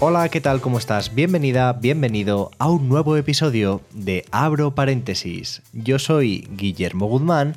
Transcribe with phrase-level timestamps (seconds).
[0.00, 0.60] Hola, ¿qué tal?
[0.60, 1.12] ¿Cómo estás?
[1.12, 5.60] Bienvenida, bienvenido a un nuevo episodio de Abro Paréntesis.
[5.72, 7.56] Yo soy Guillermo Guzmán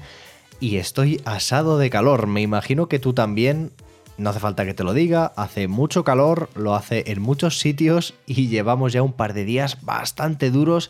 [0.60, 2.26] y estoy asado de calor.
[2.26, 3.72] Me imagino que tú también.
[4.18, 8.16] No hace falta que te lo diga, hace mucho calor, lo hace en muchos sitios
[8.26, 10.90] y llevamos ya un par de días bastante duros.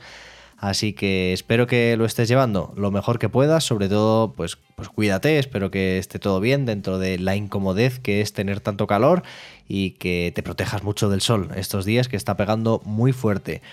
[0.62, 4.90] Así que espero que lo estés llevando lo mejor que puedas, sobre todo pues, pues
[4.90, 9.24] cuídate, espero que esté todo bien dentro de la incomodez que es tener tanto calor
[9.68, 13.64] y que te protejas mucho del sol estos días que está pegando muy fuerte.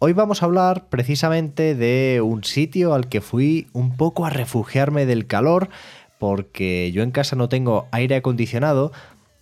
[0.00, 5.06] Hoy vamos a hablar precisamente de un sitio al que fui un poco a refugiarme
[5.06, 5.70] del calor
[6.18, 8.92] porque yo en casa no tengo aire acondicionado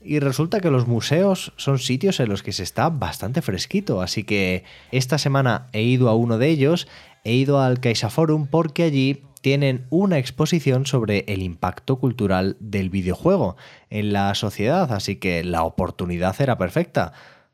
[0.07, 4.25] y resulta que los museos son sitios en los que se está bastante fresquito, así
[4.25, 6.87] que esta semana he ido a uno de ellos,
[7.25, 13.57] he ido al CaixaForum porque allí tienen una exposición sobre el impacto cultural del videojuego
[13.91, 17.13] en la sociedad, así que la oportunidad era perfecta.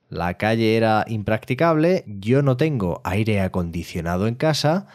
[0.09, 4.87] La calle era impracticable, yo no tengo aire acondicionado en casa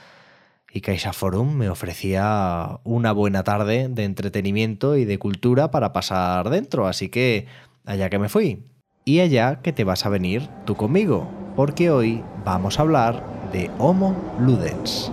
[0.78, 6.88] y CaixaForum me ofrecía una buena tarde de entretenimiento y de cultura para pasar dentro,
[6.88, 7.48] así que
[7.86, 8.64] allá que me fui.
[9.04, 13.72] Y allá que te vas a venir tú conmigo, porque hoy vamos a hablar de
[13.80, 15.12] Homo Ludens.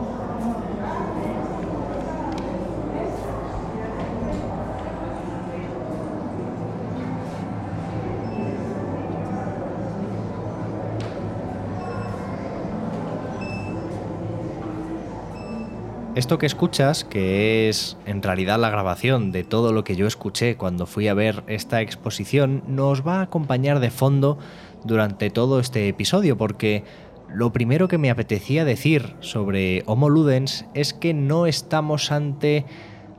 [16.15, 20.57] Esto que escuchas, que es en realidad la grabación de todo lo que yo escuché
[20.57, 24.39] cuando fui a ver esta exposición, nos va a acompañar de fondo
[24.85, 26.85] durante todo este episodio, porque
[27.29, 32.65] lo primero que me apetecía decir sobre Homo Ludens es que no estamos ante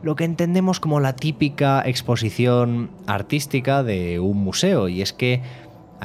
[0.01, 5.41] lo que entendemos como la típica exposición artística de un museo, y es que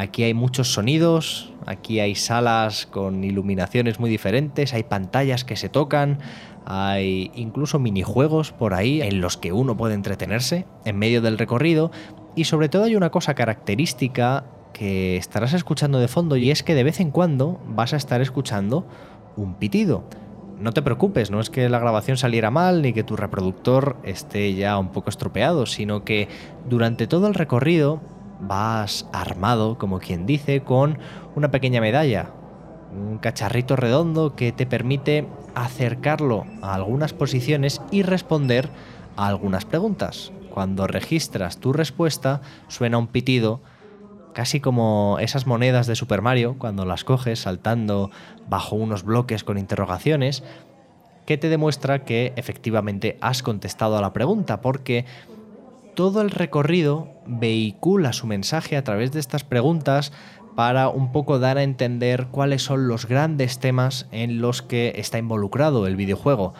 [0.01, 5.69] aquí hay muchos sonidos, aquí hay salas con iluminaciones muy diferentes, hay pantallas que se
[5.69, 6.19] tocan,
[6.65, 11.91] hay incluso minijuegos por ahí en los que uno puede entretenerse en medio del recorrido
[12.35, 16.75] y sobre todo hay una cosa característica que estarás escuchando de fondo y es que
[16.75, 18.87] de vez en cuando vas a estar escuchando
[19.37, 20.05] un pitido.
[20.59, 24.55] No te preocupes, no es que la grabación saliera mal ni que tu reproductor esté
[24.55, 26.29] ya un poco estropeado, sino que
[26.69, 28.01] durante todo el recorrido
[28.41, 30.99] vas armado, como quien dice, con
[31.35, 32.31] una pequeña medalla,
[32.93, 38.69] un cacharrito redondo que te permite acercarlo a algunas posiciones y responder
[39.17, 40.33] a algunas preguntas.
[40.51, 43.61] Cuando registras tu respuesta, suena un pitido,
[44.33, 48.11] casi como esas monedas de Super Mario, cuando las coges saltando
[48.49, 50.43] bajo unos bloques con interrogaciones,
[51.27, 55.05] que te demuestra que efectivamente has contestado a la pregunta, porque
[55.95, 60.13] todo el recorrido vehicula su mensaje a través de estas preguntas
[60.57, 65.19] para un poco dar a entender cuáles son los grandes temas en los que está
[65.19, 66.55] involucrado el videojuego.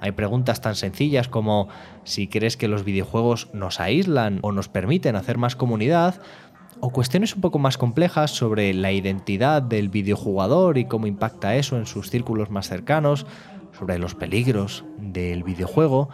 [0.00, 1.68] Hay preguntas tan sencillas como
[2.04, 6.20] si crees que los videojuegos nos aíslan o nos permiten hacer más comunidad,
[6.80, 11.76] o cuestiones un poco más complejas sobre la identidad del videojugador y cómo impacta eso
[11.76, 13.26] en sus círculos más cercanos,
[13.78, 16.08] sobre los peligros del videojuego.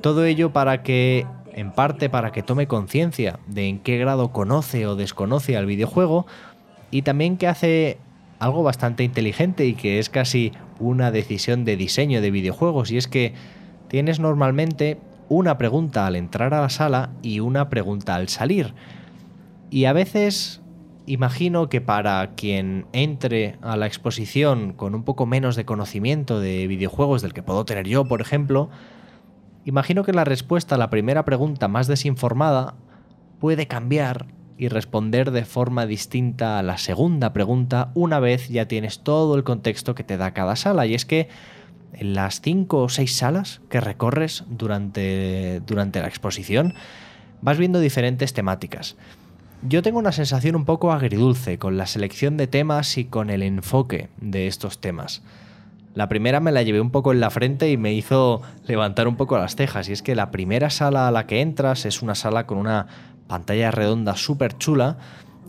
[0.00, 4.86] Todo ello para que, en parte, para que tome conciencia de en qué grado conoce
[4.86, 6.26] o desconoce al videojuego
[6.90, 7.98] y también que hace
[8.38, 13.08] algo bastante inteligente y que es casi una decisión de diseño de videojuegos y es
[13.08, 13.34] que
[13.88, 14.98] tienes normalmente
[15.28, 18.74] una pregunta al entrar a la sala y una pregunta al salir.
[19.70, 20.60] Y a veces
[21.06, 26.66] imagino que para quien entre a la exposición con un poco menos de conocimiento de
[26.66, 28.70] videojuegos del que puedo tener yo, por ejemplo,
[29.64, 32.74] imagino que la respuesta a la primera pregunta más desinformada
[33.40, 34.26] puede cambiar
[34.56, 39.44] y responder de forma distinta a la segunda pregunta una vez ya tienes todo el
[39.44, 40.86] contexto que te da cada sala.
[40.86, 41.28] Y es que
[41.92, 46.74] en las cinco o seis salas que recorres durante, durante la exposición
[47.40, 48.96] vas viendo diferentes temáticas.
[49.62, 53.42] Yo tengo una sensación un poco agridulce con la selección de temas y con el
[53.42, 55.22] enfoque de estos temas.
[55.94, 59.16] La primera me la llevé un poco en la frente y me hizo levantar un
[59.16, 59.88] poco las cejas.
[59.88, 62.88] Y es que la primera sala a la que entras es una sala con una
[63.28, 64.98] pantalla redonda súper chula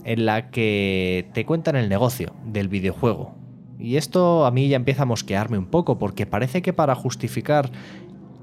[0.04, 3.34] en la que te cuentan el negocio del videojuego.
[3.78, 7.70] Y esto a mí ya empieza a mosquearme un poco porque parece que para justificar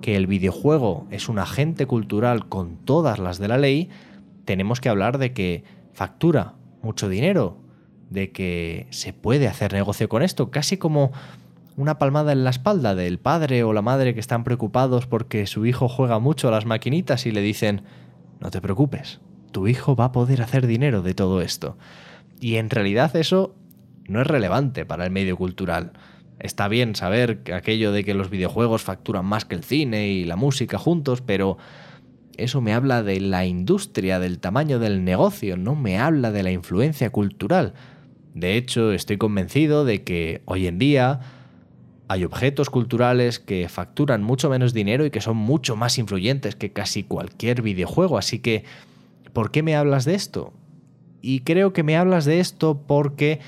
[0.01, 3.89] que el videojuego es un agente cultural con todas las de la ley,
[4.43, 5.63] tenemos que hablar de que
[5.93, 7.57] factura mucho dinero,
[8.09, 11.13] de que se puede hacer negocio con esto, casi como
[11.75, 15.65] una palmada en la espalda del padre o la madre que están preocupados porque su
[15.65, 17.81] hijo juega mucho a las maquinitas y le dicen,
[18.39, 19.19] no te preocupes,
[19.51, 21.77] tu hijo va a poder hacer dinero de todo esto.
[22.39, 23.55] Y en realidad eso
[24.07, 25.93] no es relevante para el medio cultural.
[26.39, 30.35] Está bien saber aquello de que los videojuegos facturan más que el cine y la
[30.35, 31.57] música juntos, pero
[32.37, 36.51] eso me habla de la industria, del tamaño del negocio, no me habla de la
[36.51, 37.73] influencia cultural.
[38.33, 41.21] De hecho, estoy convencido de que hoy en día
[42.13, 46.71] hay objetos culturales que facturan mucho menos dinero y que son mucho más influyentes que
[46.71, 48.63] casi cualquier videojuego, así que
[49.33, 50.53] ¿por qué me hablas de esto?
[51.21, 53.39] Y creo que me hablas de esto porque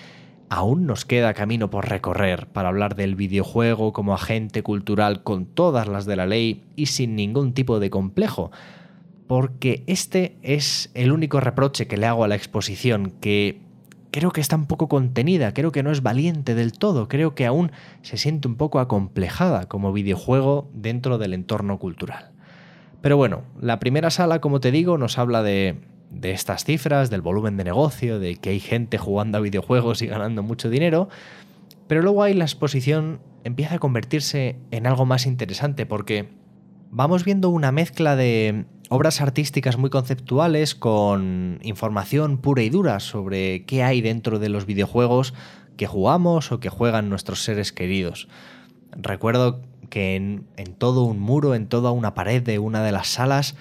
[0.50, 5.88] aún nos queda camino por recorrer para hablar del videojuego como agente cultural con todas
[5.88, 8.52] las de la ley y sin ningún tipo de complejo.
[9.28, 13.60] Porque este es el único reproche que le hago a la exposición, que
[14.16, 17.46] creo que está un poco contenida, creo que no es valiente del todo, creo que
[17.46, 22.32] aún se siente un poco acomplejada como videojuego dentro del entorno cultural.
[23.02, 25.82] Pero bueno, la primera sala, como te digo, nos habla de,
[26.22, 30.44] estas cifras, del volumen de negocio, de que hay gente jugando a videojuegos y ganando
[30.44, 31.10] mucho dinero.
[31.90, 36.30] Pero luego ahí la exposición empieza a convertirse en algo más interesante porque
[36.90, 43.66] vamos viendo una mezcla de obras artísticas muy conceptuales con información pura y dura sobre
[43.66, 45.34] qué hay dentro de los videojuegos
[45.78, 48.28] que jugamos o que juegan nuestros seres queridos.
[48.92, 50.46] Recuerdo que en,
[50.78, 53.56] todo un muro, en toda una pared de una de las salas,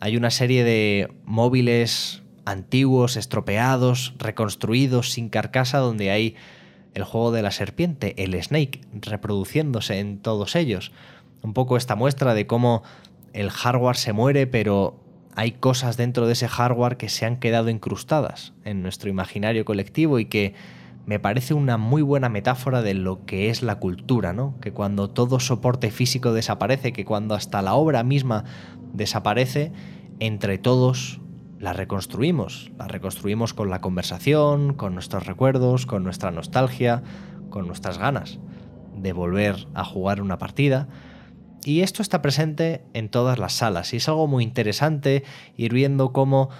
[0.00, 6.36] hay una serie de móviles antiguos, estropeados, reconstruidos, sin carcasa, donde hay
[6.94, 10.92] el juego de la serpiente, el Snake, reproduciéndose en todos ellos.
[11.42, 12.82] Un poco esta muestra de cómo
[13.32, 15.00] el hardware se muere, pero
[15.34, 20.18] hay cosas dentro de ese hardware que se han quedado incrustadas en nuestro imaginario colectivo
[20.18, 20.54] y que
[21.06, 24.56] me parece una muy buena metáfora de lo que es la cultura, ¿no?
[24.60, 28.44] Que cuando todo soporte físico desaparece, que cuando hasta la obra misma
[28.92, 29.72] desaparece,
[30.20, 31.20] entre todos
[31.58, 32.70] la reconstruimos.
[32.78, 37.02] La reconstruimos con la conversación, con nuestros recuerdos, con nuestra nostalgia,
[37.48, 38.38] con nuestras ganas
[38.96, 40.88] de volver a jugar una partida.
[41.64, 45.24] Y esto está presente en todas las salas y es algo muy interesante
[45.56, 46.50] ir viendo cómo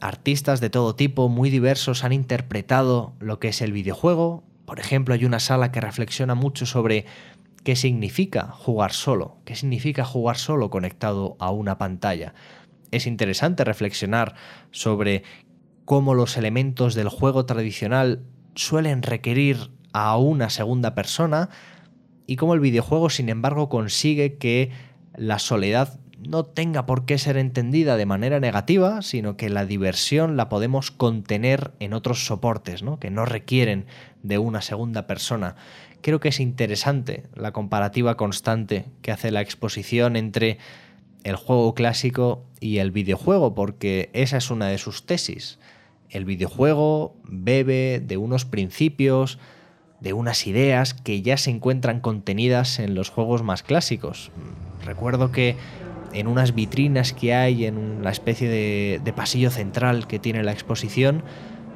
[0.00, 4.44] artistas de todo tipo, muy diversos, han interpretado lo que es el videojuego.
[4.66, 7.06] Por ejemplo, hay una sala que reflexiona mucho sobre
[7.64, 12.34] qué significa jugar solo, qué significa jugar solo conectado a una pantalla.
[12.90, 14.34] Es interesante reflexionar
[14.70, 15.22] sobre
[15.84, 18.24] cómo los elementos del juego tradicional
[18.54, 21.50] suelen requerir a una segunda persona
[22.28, 24.70] y cómo el videojuego, sin embargo, consigue que
[25.16, 30.36] la soledad no tenga por qué ser entendida de manera negativa, sino que la diversión
[30.36, 33.00] la podemos contener en otros soportes, ¿no?
[33.00, 33.86] que no requieren
[34.22, 35.56] de una segunda persona.
[36.02, 40.58] Creo que es interesante la comparativa constante que hace la exposición entre
[41.24, 45.58] el juego clásico y el videojuego, porque esa es una de sus tesis.
[46.10, 49.38] El videojuego bebe de unos principios,
[50.00, 54.30] de unas ideas que ya se encuentran contenidas en los juegos más clásicos.
[54.84, 55.56] Recuerdo que
[56.12, 61.22] en unas vitrinas que hay en la especie de, pasillo central que tiene la exposición,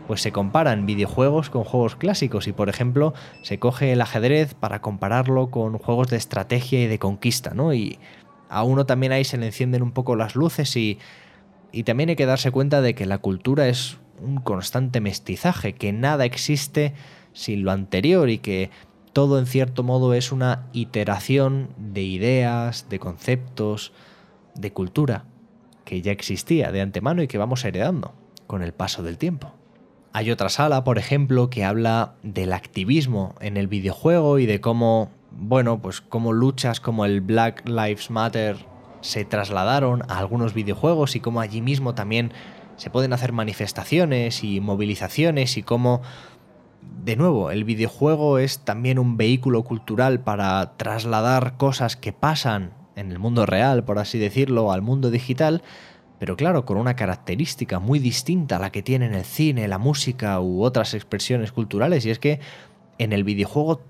[0.07, 4.81] pues se comparan videojuegos con juegos clásicos y por ejemplo se coge el ajedrez para
[4.81, 7.73] compararlo con juegos de estrategia y de conquista, ¿no?
[7.73, 7.99] Y
[8.49, 10.99] a uno también ahí se le encienden un poco las luces y,
[11.73, 15.93] y también hay que darse cuenta de que la cultura es un constante mestizaje, que
[15.93, 16.95] nada existe
[17.33, 18.71] sin lo anterior y que
[19.12, 23.93] todo en cierto modo es una iteración de ideas, de conceptos,
[24.55, 25.25] de cultura
[25.85, 28.15] que ya existía de antemano y que vamos heredando
[28.47, 29.53] con el paso del tiempo.
[30.15, 35.11] Hay otra sala, por ejemplo, que habla del activismo en el videojuego y de cómo,
[35.31, 38.57] bueno, pues cómo luchas como el Black Lives Matter
[39.01, 42.33] se trasladaron a algunos videojuegos y cómo allí mismo también
[42.77, 46.03] se pueden hacer manifestaciones y movilizaciones y cómo,
[47.05, 53.11] de nuevo, el videojuego es también un vehículo cultural para trasladar cosas que pasan en
[53.11, 55.62] el mundo real, por así decirlo, al mundo digital,
[56.19, 60.41] pero claro, con una característica muy distinta a la que tienen el cine, la música
[60.41, 62.39] u otras expresiones culturales, y es que
[62.99, 63.81] en el videojuego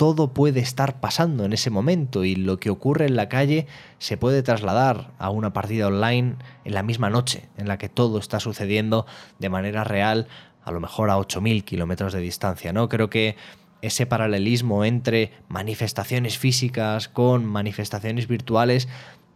[0.00, 3.66] todo puede estar pasando en ese momento y lo que ocurre en la calle
[3.98, 8.18] se puede trasladar a una partida online en la misma noche en la que todo
[8.18, 9.04] está sucediendo
[9.40, 10.26] de manera real,
[10.64, 12.72] a lo mejor a 8.000 kilómetros de distancia.
[12.72, 12.88] ¿no?
[12.88, 13.36] Creo que
[13.82, 18.88] ese paralelismo entre manifestaciones físicas con manifestaciones virtuales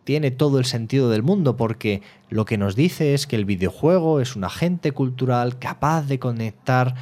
[0.04, 4.21] tiene todo el sentido del mundo porque lo que nos dice es que el videojuego
[4.21, 6.95] es un agente cultural capaz de conectar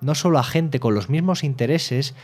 [0.00, 2.14] no solo a gente con los mismos intereses,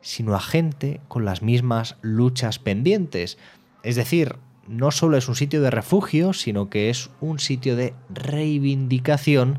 [0.00, 3.38] sino a gente con las mismas luchas pendientes.
[3.82, 4.36] Es decir,
[4.66, 9.58] no solo es un sitio de refugio, sino que es un sitio de reivindicación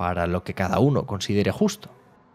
[0.00, 1.90] para lo que cada uno considere justo.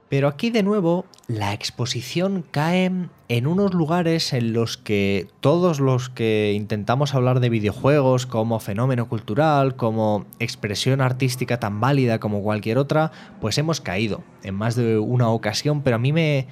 [0.07, 2.91] Pero aquí de nuevo la exposición cae
[3.27, 9.09] en unos lugares en los que todos los que intentamos hablar de videojuegos como fenómeno
[9.09, 14.99] cultural, como expresión artística tan válida como cualquier otra, pues hemos caído en más de
[14.99, 16.45] una ocasión, pero a mí me,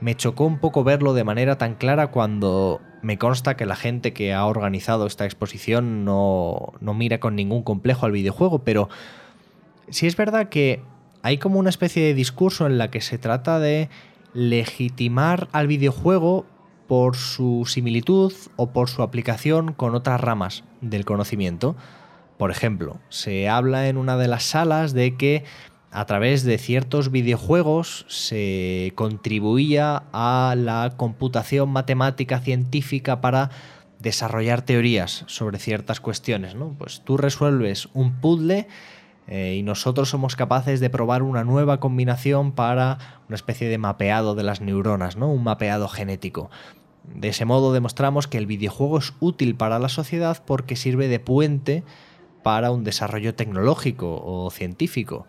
[0.00, 4.12] me chocó un poco verlo de manera tan clara cuando me consta que la gente
[4.12, 8.88] que ha organizado esta exposición no, no mira con ningún complejo al videojuego, pero
[9.92, 10.82] sí es verdad que
[11.22, 13.88] hay como una especie de discurso en la que se trata de
[14.34, 16.46] legitimar al videojuego
[16.88, 21.76] por su similitud o por su aplicación con otras ramas del conocimiento.
[22.38, 25.44] Por ejemplo, se habla en una de las salas de que
[25.92, 33.50] a través de ciertos videojuegos se contribuía a la computación matemática científica para
[34.00, 36.54] desarrollar teorías sobre ciertas cuestiones.
[36.54, 36.74] ¿no?
[36.78, 38.66] Pues tú resuelves un puzzle
[39.26, 42.98] eh, y nosotros somos capaces de probar una nueva combinación para
[43.28, 45.30] una especie de mapeado de las neuronas, ¿no?
[45.30, 46.50] un mapeado genético.
[47.04, 51.20] De ese modo demostramos que el videojuego es útil para la sociedad porque sirve de
[51.20, 51.84] puente
[52.42, 55.26] para un desarrollo tecnológico o científico.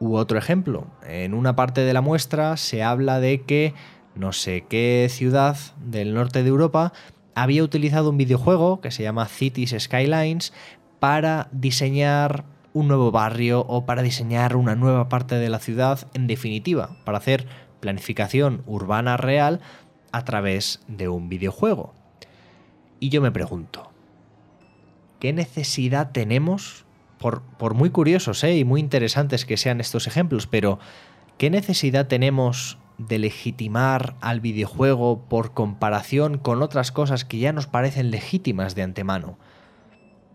[0.00, 3.74] U otro ejemplo, en una parte de la muestra se habla de que
[4.14, 6.92] no sé qué ciudad del norte de Europa
[7.34, 10.52] había utilizado un videojuego que se llama Cities Skylines
[10.98, 16.26] para diseñar un nuevo barrio o para diseñar una nueva parte de la ciudad, en
[16.26, 17.46] definitiva, para hacer
[17.80, 19.60] planificación urbana real
[20.12, 21.94] a través de un videojuego.
[23.00, 23.90] Y yo me pregunto,
[25.18, 26.86] ¿qué necesidad tenemos,
[27.18, 28.56] por, por muy curiosos ¿eh?
[28.56, 30.78] y muy interesantes que sean estos ejemplos, pero
[31.38, 37.66] ¿qué necesidad tenemos de legitimar al videojuego por comparación con otras cosas que ya nos
[37.66, 39.38] parecen legítimas de antemano?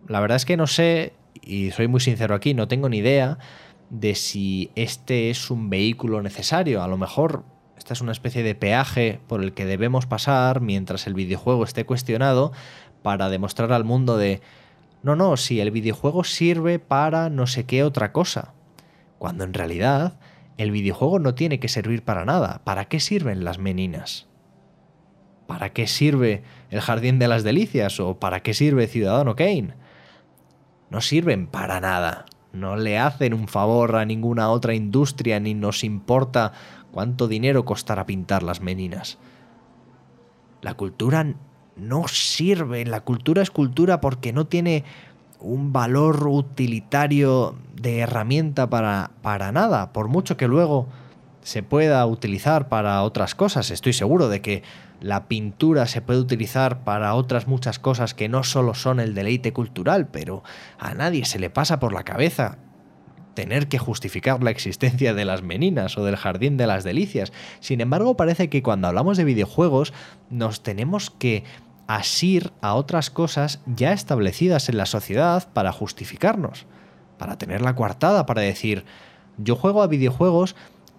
[0.07, 1.13] La verdad es que no sé
[1.47, 3.37] y soy muy sincero aquí, no tengo ni idea
[3.89, 6.83] de si este es un vehículo necesario.
[6.83, 7.43] A lo mejor
[7.77, 11.85] esta es una especie de peaje por el que debemos pasar mientras el videojuego esté
[11.85, 12.51] cuestionado
[13.01, 14.41] para demostrar al mundo de,
[15.03, 18.53] no, no, si el videojuego sirve para no sé qué otra cosa.
[19.19, 20.19] Cuando en realidad
[20.57, 22.61] el videojuego no tiene que servir para nada.
[22.63, 24.27] ¿Para qué sirven las meninas?
[25.45, 27.99] ¿Para qué sirve el Jardín de las Delicias?
[27.99, 29.75] ¿O para qué sirve Ciudadano Kane?
[30.89, 32.25] No sirven para nada.
[32.53, 36.53] No le hacen un favor a ninguna otra industria ni nos importa
[36.91, 39.17] cuánto dinero costará pintar las meninas.
[40.61, 41.35] La cultura
[41.75, 44.83] no sirve, la cultura es cultura porque no tiene
[45.39, 50.87] un valor utilitario de herramienta para, para nada, por mucho que luego
[51.41, 53.69] se pueda utilizar para otras cosas.
[53.71, 54.63] Estoy seguro de que
[54.99, 59.53] la pintura se puede utilizar para otras muchas cosas que no solo son el deleite
[59.53, 60.43] cultural, pero
[60.79, 62.57] a nadie se le pasa por la cabeza
[63.35, 67.31] tener que justificar la existencia de las meninas o del jardín de las delicias.
[67.59, 69.93] Sin embargo, parece que cuando hablamos de videojuegos
[70.31, 71.43] nos tenemos que
[71.85, 76.65] asir a otras cosas ya establecidas en la sociedad para justificarnos,
[77.19, 78.85] para tener la coartada, para decir,
[79.37, 80.55] yo juego a videojuegos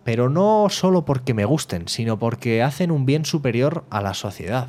[0.09, 4.67] pero no solo porque me gusten, sino porque hacen un bien superior a la sociedad.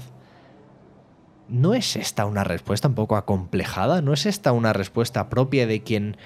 [1.48, 4.02] ¿No es esta una respuesta un poco acomplejada?
[4.02, 6.18] ¿No es esta una respuesta propia de quien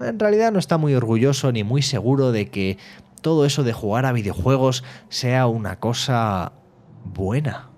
[0.00, 2.78] en realidad no está muy orgulloso ni muy seguro de que
[3.20, 6.52] todo eso de jugar a videojuegos sea una cosa
[7.04, 7.68] buena?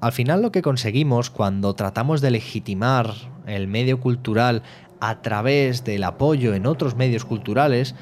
[0.00, 3.12] Al final lo que conseguimos cuando tratamos de legitimar
[3.44, 4.62] el medio cultural
[5.00, 7.96] a través del apoyo en otros medios culturales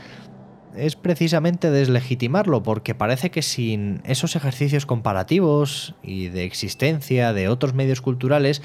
[0.76, 7.74] es precisamente deslegitimarlo, porque parece que sin esos ejercicios comparativos y de existencia de otros
[7.74, 8.62] medios culturales,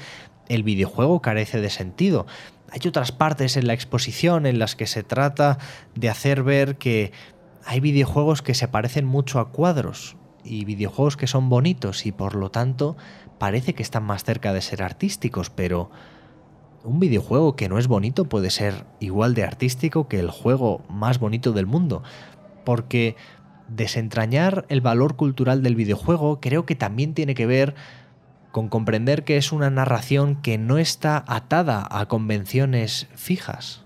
[0.48, 2.26] el videojuego carece de sentido.
[2.70, 5.58] Hay otras partes en la exposición en las que se trata
[5.94, 7.12] de hacer ver que
[7.64, 12.34] hay videojuegos que se parecen mucho a cuadros y videojuegos que son bonitos y por
[12.34, 12.96] lo tanto
[13.38, 15.90] parece que están más cerca de ser artísticos, pero
[16.84, 21.18] un videojuego que no es bonito puede ser igual de artístico que el juego más
[21.18, 22.02] bonito del mundo.
[22.64, 23.16] Porque
[23.68, 27.74] desentrañar el valor cultural del videojuego creo que también tiene que ver
[28.50, 33.84] con comprender que es una narración que no está atada a convenciones fijas.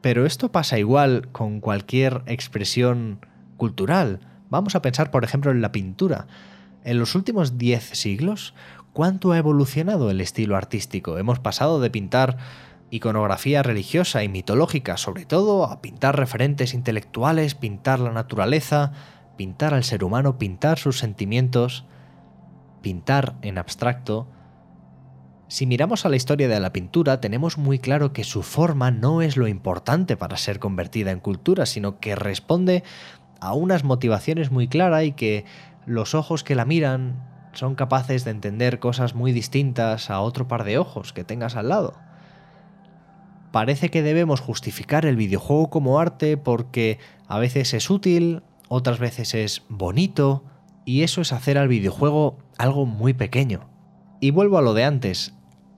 [0.00, 3.24] Pero esto pasa igual con cualquier expresión
[3.56, 4.20] cultural.
[4.50, 6.26] Vamos a pensar, por ejemplo, en la pintura.
[6.84, 8.54] En los últimos 10 siglos,
[8.92, 11.18] ¿cuánto ha evolucionado el estilo artístico?
[11.18, 12.36] Hemos pasado de pintar
[12.90, 18.92] iconografía religiosa y mitológica, sobre todo, a pintar referentes intelectuales, pintar la naturaleza,
[19.36, 21.86] pintar al ser humano, pintar sus sentimientos,
[22.82, 24.26] pintar en abstracto.
[25.48, 29.22] Si miramos a la historia de la pintura, tenemos muy claro que su forma no
[29.22, 32.84] es lo importante para ser convertida en cultura, sino que responde
[33.40, 35.44] a unas motivaciones muy claras y que
[35.86, 40.64] los ojos que la miran son capaces de entender cosas muy distintas a otro par
[40.64, 41.94] de ojos que tengas al lado
[43.52, 49.34] parece que debemos justificar el videojuego como arte porque a veces es útil, otras veces
[49.34, 50.42] es bonito,
[50.84, 53.68] y eso es hacer al videojuego algo muy pequeño.
[54.20, 55.34] Y vuelvo a lo de antes,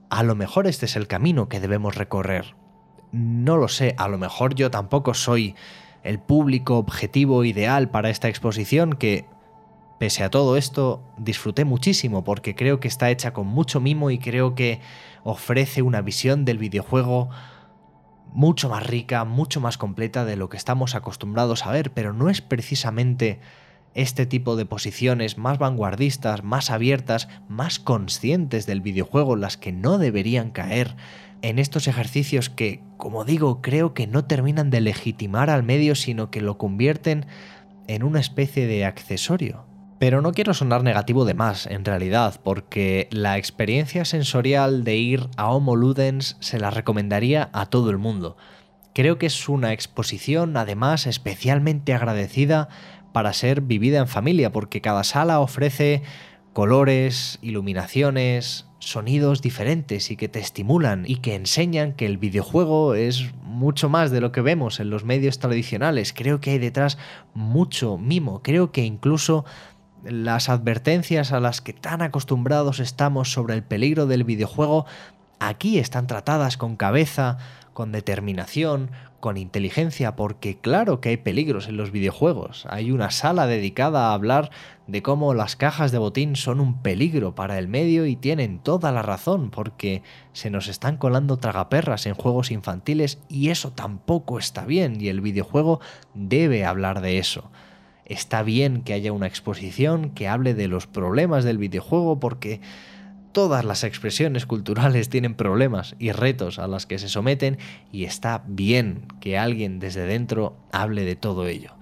[0.09, 2.55] a lo mejor este es el camino que debemos recorrer.
[3.11, 5.55] No lo sé, a lo mejor yo tampoco soy
[6.03, 9.25] el público objetivo ideal para esta exposición que,
[9.97, 14.19] pese a todo esto, disfruté muchísimo porque creo que está hecha con mucho mimo y
[14.19, 14.81] creo que
[15.23, 17.29] ofrece una visión del videojuego
[18.33, 22.29] mucho más rica, mucho más completa de lo que estamos acostumbrados a ver, pero no
[22.29, 23.39] es precisamente
[23.93, 29.97] este tipo de posiciones más vanguardistas, más abiertas, más conscientes del videojuego las que no
[29.97, 30.97] deberían caer
[31.41, 36.29] en estos ejercicios que, como digo, creo que no terminan de legitimar al medio, sino
[36.29, 37.25] que lo convierten
[37.87, 39.65] en una especie de accesorio.
[40.05, 45.29] Pero no quiero sonar negativo de más, en realidad, porque la experiencia sensorial de ir
[45.35, 48.37] a Homo Ludens se la recomendaría a todo el mundo.
[48.93, 52.69] Creo que es una exposición, además, especialmente agradecida
[53.13, 56.03] para ser vivida en familia, porque cada sala ofrece
[56.53, 63.33] colores, iluminaciones, sonidos diferentes y que te estimulan y que enseñan que el videojuego es
[63.41, 66.13] mucho más de lo que vemos en los medios tradicionales.
[66.13, 66.99] Creo que hay detrás
[67.33, 69.45] mucho mimo, creo que incluso
[70.05, 74.85] las advertencias a las que tan acostumbrados estamos sobre el peligro del videojuego,
[75.39, 77.37] aquí están tratadas con cabeza,
[77.73, 82.65] con determinación, con inteligencia, porque claro que hay peligros en los videojuegos.
[82.69, 84.51] Hay una sala dedicada a hablar
[84.87, 88.91] de cómo las cajas de botín son un peligro para el medio y tienen toda
[88.91, 94.65] la razón, porque se nos están colando tragaperras en juegos infantiles y eso tampoco está
[94.65, 95.81] bien y el videojuego
[96.13, 97.49] debe hablar de eso
[98.05, 102.61] está bien que haya una exposición que hable de los problemas del videojuego porque
[103.31, 107.57] todas las expresiones culturales tienen problemas y retos a los que se someten
[107.91, 111.73] y está bien que alguien desde dentro hable de todo ello.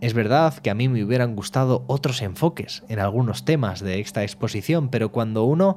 [0.00, 4.22] Es verdad que a mí me hubieran gustado otros enfoques en algunos temas de esta
[4.22, 5.76] exposición, pero cuando uno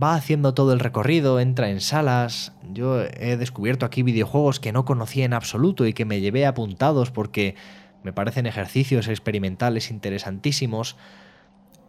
[0.00, 4.84] va haciendo todo el recorrido, entra en salas, yo he descubierto aquí videojuegos que no
[4.84, 7.56] conocía en absoluto y que me llevé apuntados porque
[8.04, 10.96] me parecen ejercicios experimentales interesantísimos.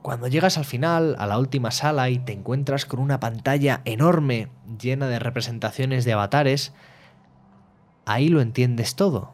[0.02, 4.48] Cuando llegas al final, a la última sala, y te encuentras con una pantalla enorme
[4.80, 6.74] llena de representaciones de avatares,
[8.06, 9.34] ahí lo entiendes todo.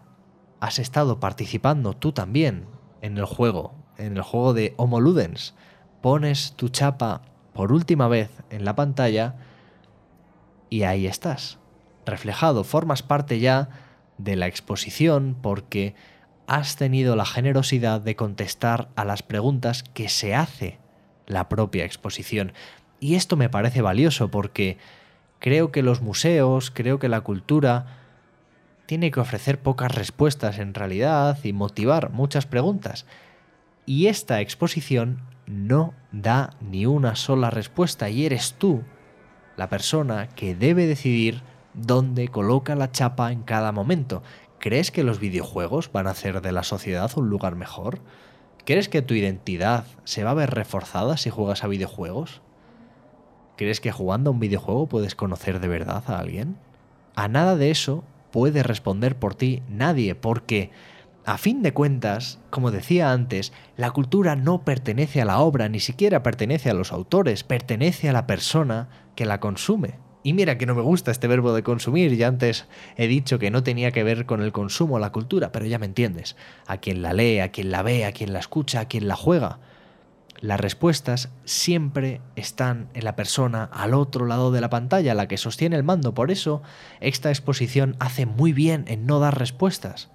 [0.59, 2.65] Has estado participando tú también
[3.01, 5.53] en el juego, en el juego de Homo Ludens.
[6.01, 7.21] Pones tu chapa
[7.53, 9.35] por última vez en la pantalla
[10.71, 11.59] y ahí estás.
[12.07, 13.69] Reflejado, formas parte ya
[14.17, 15.93] de la exposición porque
[16.47, 20.79] has tenido la generosidad de contestar a las preguntas que se hace
[21.27, 22.53] la propia exposición.
[22.99, 24.77] Y esto me parece valioso porque
[25.39, 27.97] creo que los museos, creo que la cultura
[28.85, 33.05] tiene que ofrecer pocas respuestas en realidad y motivar muchas preguntas.
[33.85, 38.83] Y esta exposición no da ni una sola respuesta y eres tú
[39.57, 41.41] la persona que debe decidir
[41.73, 44.23] dónde coloca la chapa en cada momento.
[44.61, 47.97] ¿Crees que los videojuegos van a hacer de la sociedad un lugar mejor?
[48.63, 52.43] ¿Crees que tu identidad se va a ver reforzada si juegas a videojuegos?
[53.57, 56.57] ¿Crees que jugando a un videojuego puedes conocer de verdad a alguien?
[57.15, 60.69] A nada de eso puede responder por ti nadie, porque,
[61.25, 65.79] a fin de cuentas, como decía antes, la cultura no pertenece a la obra, ni
[65.79, 69.95] siquiera pertenece a los autores, pertenece a la persona que la consume.
[70.23, 73.49] Y mira que no me gusta este verbo de consumir, ya antes he dicho que
[73.49, 76.35] no tenía que ver con el consumo o la cultura, pero ya me entiendes.
[76.67, 79.15] A quien la lee, a quien la ve, a quien la escucha, a quien la
[79.15, 79.59] juega.
[80.39, 85.37] Las respuestas siempre están en la persona al otro lado de la pantalla, la que
[85.37, 86.13] sostiene el mando.
[86.13, 86.61] Por eso,
[86.99, 90.09] esta exposición hace muy bien en no dar respuestas.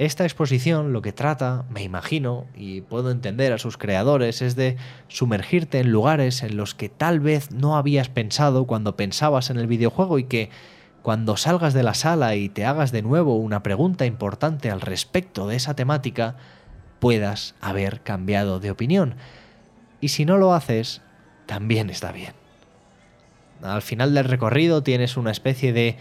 [0.00, 4.78] Esta exposición lo que trata, me imagino, y puedo entender a sus creadores, es de
[5.08, 9.66] sumergirte en lugares en los que tal vez no habías pensado cuando pensabas en el
[9.66, 10.48] videojuego y que
[11.02, 15.46] cuando salgas de la sala y te hagas de nuevo una pregunta importante al respecto
[15.46, 16.36] de esa temática,
[16.98, 19.16] puedas haber cambiado de opinión.
[20.00, 21.02] Y si no lo haces,
[21.44, 22.32] también está bien.
[23.60, 25.98] Al final del recorrido tienes una especie de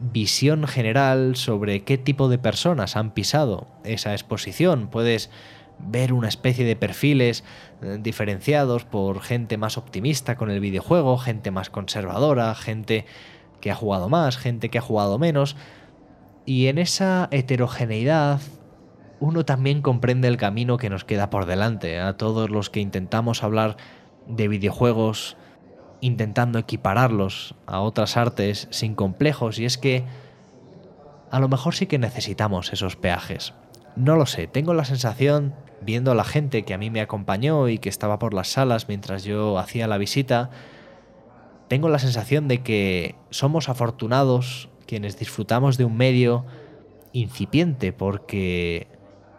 [0.00, 4.88] visión general sobre qué tipo de personas han pisado esa exposición.
[4.88, 5.30] Puedes
[5.78, 7.44] ver una especie de perfiles
[7.82, 13.06] eh, diferenciados por gente más optimista con el videojuego, gente más conservadora, gente
[13.60, 15.56] que ha jugado más, gente que ha jugado menos.
[16.46, 18.40] Y en esa heterogeneidad
[19.20, 21.98] uno también comprende el camino que nos queda por delante.
[21.98, 23.76] A todos los que intentamos hablar
[24.26, 25.36] de videojuegos
[26.00, 30.04] intentando equipararlos a otras artes sin complejos y es que
[31.30, 33.54] a lo mejor sí que necesitamos esos peajes.
[33.96, 37.68] No lo sé, tengo la sensación, viendo a la gente que a mí me acompañó
[37.68, 40.50] y que estaba por las salas mientras yo hacía la visita,
[41.68, 46.46] tengo la sensación de que somos afortunados quienes disfrutamos de un medio
[47.12, 48.88] incipiente porque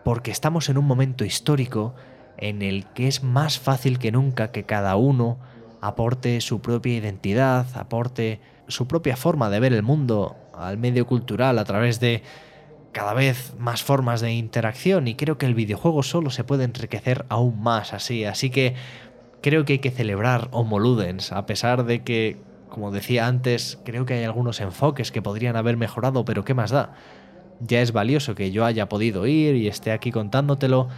[0.04, 1.93] porque estamos en un momento histórico
[2.38, 5.39] en el que es más fácil que nunca que cada uno
[5.82, 11.58] aporte su propia identidad, aporte su propia forma de ver el mundo al medio cultural
[11.58, 12.24] a través de
[12.92, 17.26] cada vez más formas de interacción y creo que el videojuego solo se puede enriquecer
[17.30, 18.76] aún más así, así que
[19.42, 22.38] creo que hay que celebrar Homo Ludens, a pesar de que,
[22.70, 26.72] como decía antes, creo que hay algunos enfoques que podrían haber mejorado, pero ¿qué más
[26.72, 26.94] da?
[27.62, 30.89] Ya es valioso que yo haya podido ir y esté aquí contándotelo,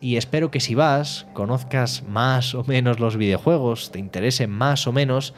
[0.00, 4.92] y espero que si vas, conozcas más o menos los videojuegos, te interesen más o
[4.92, 5.34] menos,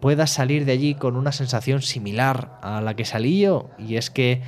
[0.00, 4.10] puedas salir de allí con una sensación similar a la que salí yo, y es
[4.10, 4.42] que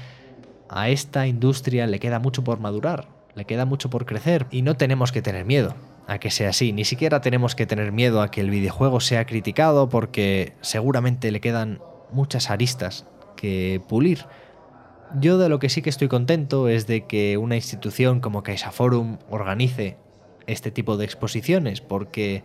[0.69, 4.77] a esta industria le queda mucho por madurar, le queda mucho por crecer, y no
[4.77, 5.75] tenemos que tener miedo
[6.07, 9.25] a que sea así, ni siquiera tenemos que tener miedo a que el videojuego sea
[9.25, 14.27] criticado porque seguramente le quedan muchas aristas que pulir
[15.21, 19.19] yo de lo que sí que estoy contento es de que una institución como CaixaForum
[19.31, 19.97] organice
[20.47, 22.43] este tipo de exposiciones, porque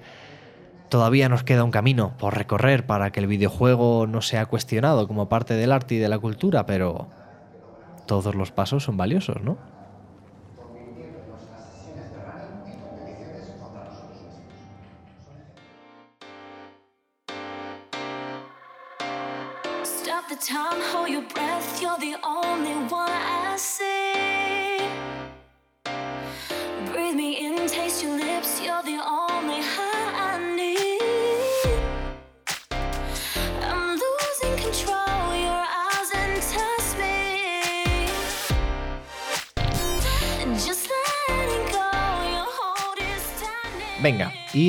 [0.89, 5.29] todavía nos queda un camino por recorrer para que el videojuego no sea cuestionado como
[5.29, 7.07] parte del arte y de la cultura, pero
[8.05, 9.57] todos los pasos son valiosos, ¿no?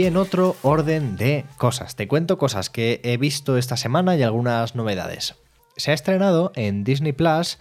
[0.09, 4.75] En otro orden de cosas, te cuento cosas que he visto esta semana y algunas
[4.75, 5.35] novedades.
[5.77, 7.59] Se ha estrenado en Disney Plus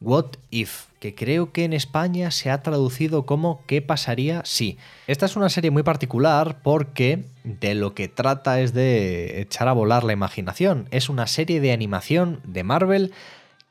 [0.00, 4.78] What If, que creo que en España se ha traducido como ¿Qué pasaría si?
[5.08, 9.72] Esta es una serie muy particular porque de lo que trata es de echar a
[9.72, 10.86] volar la imaginación.
[10.92, 13.12] Es una serie de animación de Marvel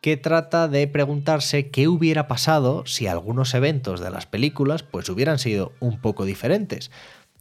[0.01, 5.39] que trata de preguntarse qué hubiera pasado si algunos eventos de las películas pues hubieran
[5.39, 6.91] sido un poco diferentes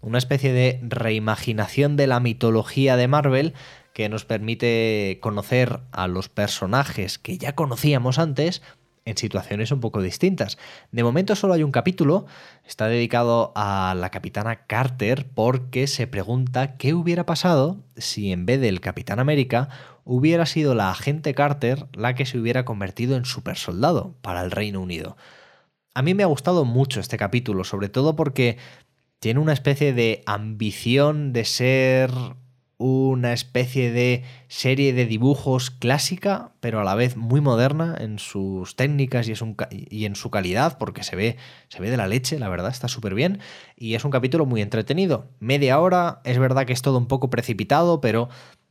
[0.07, 3.55] una especie de reimaginación de la mitología de Marvel
[3.92, 8.62] que nos permite conocer a los personajes que ya conocíamos antes
[9.05, 10.59] en situaciones un poco distintas.
[10.92, 12.27] De momento solo hay un capítulo,
[12.64, 18.61] está dedicado a la capitana Carter porque se pregunta qué hubiera pasado si en vez
[18.61, 19.69] del Capitán América
[20.05, 24.81] hubiera sido la agente Carter la que se hubiera convertido en supersoldado para el Reino
[24.81, 25.16] Unido.
[25.95, 28.59] A mí me ha gustado mucho este capítulo, sobre todo porque
[29.18, 32.11] tiene una especie de ambición de ser
[32.79, 38.76] una especie de serie de dibujos clásica, pero a la vez muy moderna en sus
[38.76, 41.37] técnicas y, en su calidad, porque se ve,
[41.68, 43.40] se ve de la leche, la verdad, está súper bien.
[43.76, 45.31] Y es un capítulo muy entretenido.
[45.40, 48.29] Media hora, es verdad que es todo un poco precipitado, pero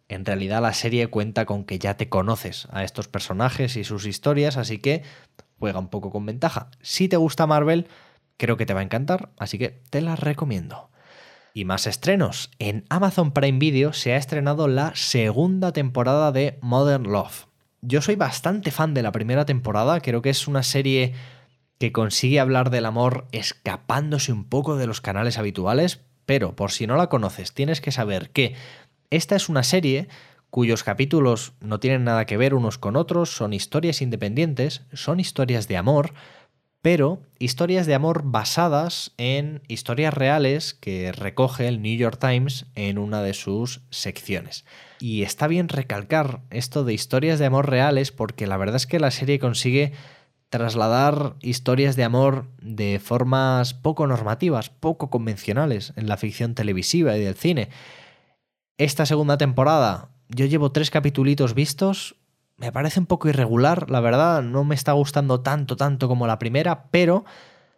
[0.08, 4.06] en realidad la serie cuenta con que ya te conoces a estos personajes y sus
[4.06, 5.02] historias, así que
[5.58, 6.70] juega un poco con ventaja.
[6.82, 7.88] Si te gusta Marvel,
[8.38, 10.90] Creo que te va a encantar, así que te la recomiendo.
[11.54, 12.52] Y más estrenos.
[12.60, 17.48] En Amazon Prime Video se ha estrenado la segunda temporada de Modern Love.
[17.82, 21.14] Yo soy bastante fan de la primera temporada, creo que es una serie
[21.78, 26.88] que consigue hablar del amor escapándose un poco de los canales habituales, pero por si
[26.88, 28.56] no la conoces, tienes que saber que
[29.10, 30.08] esta es una serie
[30.50, 35.68] cuyos capítulos no tienen nada que ver unos con otros, son historias independientes, son historias
[35.68, 36.14] de amor,
[36.86, 43.00] pero historias de amor basadas en historias reales que recoge el New York Times en
[43.00, 44.66] una de sus secciones.
[45.00, 49.00] Y está bien recalcar esto de historias de amor reales porque la verdad es que
[49.00, 49.94] la serie consigue
[50.50, 57.20] trasladar historias de amor de formas poco normativas, poco convencionales en la ficción televisiva y
[57.20, 57.70] del cine.
[58.78, 62.16] Esta segunda temporada, yo llevo tres capitulitos vistos,
[62.58, 66.40] me parece un poco irregular, la verdad, no me está gustando tanto, tanto como la
[66.40, 67.26] primera, pero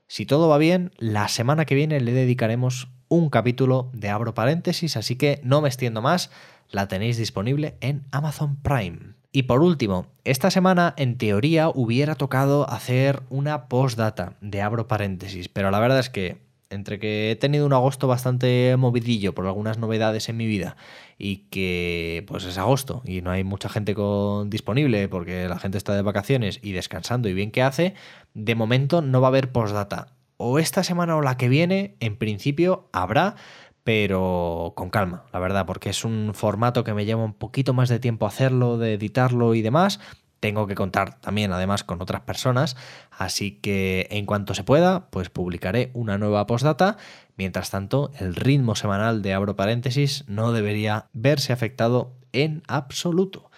[0.07, 4.97] si todo va bien, la semana que viene le dedicaremos un capítulo de abro paréntesis,
[4.97, 6.29] así que no me extiendo más,
[6.69, 9.15] la tenéis disponible en Amazon Prime.
[9.31, 15.49] Y por último, esta semana en teoría hubiera tocado hacer una postdata de abro paréntesis,
[15.49, 19.77] pero la verdad es que entre que he tenido un agosto bastante movidillo por algunas
[19.77, 20.75] novedades en mi vida
[21.17, 25.77] y que pues es agosto y no hay mucha gente con, disponible porque la gente
[25.77, 27.93] está de vacaciones y descansando y bien que hace,
[28.33, 30.13] de momento no va a haber postdata.
[30.37, 33.35] O esta semana o la que viene, en principio habrá,
[33.83, 37.89] pero con calma, la verdad, porque es un formato que me lleva un poquito más
[37.89, 39.99] de tiempo hacerlo, de editarlo y demás.
[40.39, 42.75] Tengo que contar también además con otras personas,
[43.11, 46.97] así que en cuanto se pueda, pues publicaré una nueva postdata.
[47.37, 53.49] Mientras tanto, el ritmo semanal de abro paréntesis no debería verse afectado en absoluto.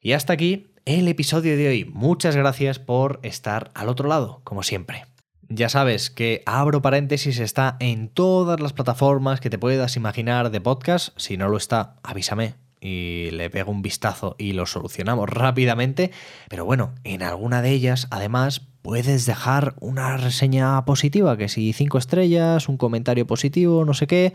[0.00, 1.84] Y hasta aquí el episodio de hoy.
[1.84, 5.04] Muchas gracias por estar al otro lado, como siempre.
[5.48, 10.60] Ya sabes que Abro Paréntesis está en todas las plataformas que te puedas imaginar de
[10.60, 11.08] podcast.
[11.18, 16.10] Si no lo está, avísame y le pego un vistazo y lo solucionamos rápidamente.
[16.48, 21.98] Pero bueno, en alguna de ellas, además, puedes dejar una reseña positiva, que si cinco
[21.98, 24.32] estrellas, un comentario positivo, no sé qué.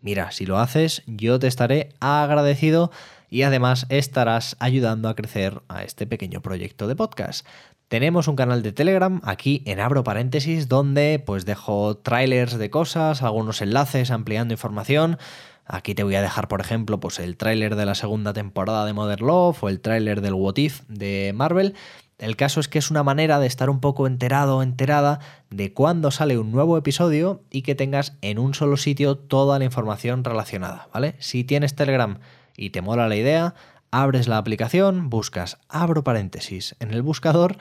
[0.00, 2.90] Mira, si lo haces, yo te estaré agradecido
[3.30, 7.46] y además estarás ayudando a crecer a este pequeño proyecto de podcast.
[7.88, 13.22] Tenemos un canal de Telegram aquí en abro paréntesis donde pues dejo trailers de cosas,
[13.22, 15.18] algunos enlaces ampliando información.
[15.64, 18.92] Aquí te voy a dejar, por ejemplo, pues el tráiler de la segunda temporada de
[18.92, 21.74] Modern Love o el tráiler del What If de Marvel.
[22.18, 25.20] El caso es que es una manera de estar un poco enterado o enterada
[25.50, 29.64] de cuándo sale un nuevo episodio y que tengas en un solo sitio toda la
[29.64, 31.16] información relacionada, ¿vale?
[31.18, 32.18] Si tienes Telegram
[32.56, 33.54] y te mola la idea,
[33.90, 37.56] abres la aplicación, buscas abro paréntesis en el buscador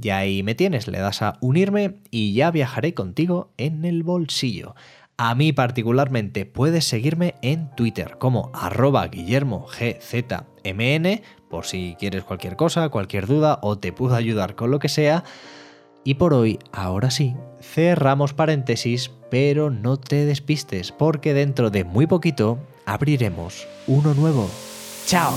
[0.00, 4.74] y ahí me tienes, le das a unirme y ya viajaré contigo en el bolsillo.
[5.22, 12.88] A mí particularmente puedes seguirme en Twitter como arroba guillermogzmn por si quieres cualquier cosa,
[12.88, 15.22] cualquier duda o te puedo ayudar con lo que sea.
[16.04, 22.06] Y por hoy, ahora sí, cerramos paréntesis, pero no te despistes porque dentro de muy
[22.06, 24.48] poquito abriremos uno nuevo.
[25.04, 25.34] ¡Chao!